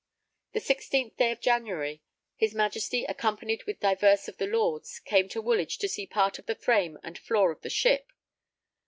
The 0.53 0.59
16th 0.59 1.17
day 1.17 1.29
of 1.31 1.41
January, 1.41 2.01
his 2.35 2.55
Majesty, 2.55 3.05
accompanied 3.05 3.65
with 3.65 3.81
divers 3.81 4.27
of 4.27 4.37
the 4.37 4.47
lords, 4.47 4.97
came 4.97 5.29
to 5.29 5.43
Woolwich 5.43 5.77
to 5.77 5.87
see 5.87 6.07
part 6.07 6.39
of 6.39 6.47
the 6.47 6.55
frame 6.55 6.97
and 7.03 7.19
floor 7.19 7.51
of 7.51 7.61
the 7.61 7.69
ship 7.69 8.07
laid. 8.09 8.15